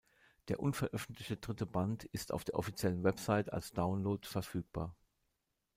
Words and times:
Der 0.47 0.59
unveröffentlichte 0.59 1.37
dritte 1.37 1.67
Band 1.67 2.05
ist 2.05 2.31
auf 2.33 2.43
der 2.43 2.55
offiziellen 2.55 3.03
Website 3.03 3.53
als 3.53 3.71
Download 3.71 4.27
verfügbar. 4.27 4.95